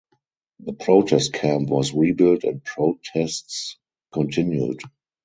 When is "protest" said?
0.73-1.31